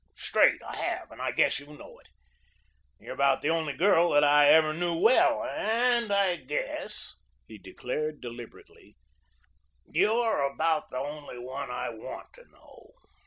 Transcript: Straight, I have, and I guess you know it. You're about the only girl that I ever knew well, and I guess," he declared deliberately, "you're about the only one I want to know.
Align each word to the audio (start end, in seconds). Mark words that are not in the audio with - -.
Straight, 0.15 0.59
I 0.63 0.77
have, 0.77 1.11
and 1.11 1.21
I 1.21 1.29
guess 1.31 1.59
you 1.59 1.67
know 1.77 1.99
it. 1.99 2.07
You're 2.99 3.13
about 3.13 3.43
the 3.43 3.51
only 3.51 3.73
girl 3.73 4.09
that 4.13 4.23
I 4.23 4.47
ever 4.47 4.73
knew 4.73 4.95
well, 4.97 5.43
and 5.43 6.11
I 6.11 6.37
guess," 6.37 7.13
he 7.47 7.59
declared 7.59 8.19
deliberately, 8.19 8.97
"you're 9.85 10.41
about 10.41 10.89
the 10.89 10.97
only 10.97 11.37
one 11.37 11.69
I 11.69 11.89
want 11.89 12.33
to 12.33 12.45
know. 12.51 12.93